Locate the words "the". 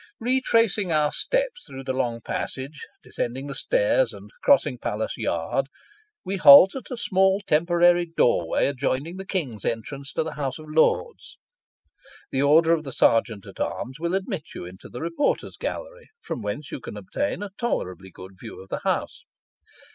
1.83-1.93, 3.45-3.53, 9.17-9.27, 10.23-10.33, 12.31-12.41, 12.83-12.91, 14.89-15.01, 18.69-18.79